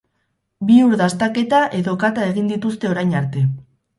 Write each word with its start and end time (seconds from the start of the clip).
Bi 0.69 0.77
ur 0.85 0.95
dastaketa 1.01 1.59
edo 1.81 1.93
kata 2.05 2.25
egin 2.31 2.51
dituzte 2.53 2.93
orain 2.95 3.17
arte. 3.23 3.47